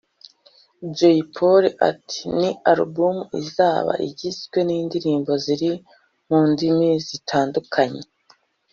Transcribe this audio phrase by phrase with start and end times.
[0.97, 5.71] Jay Polly ati “Ni album izaba igizwe n’indirimbo ziri
[6.27, 8.01] mu ndimi zitandukanye